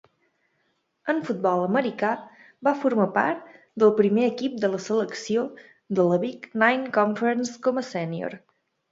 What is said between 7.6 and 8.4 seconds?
com a sénior.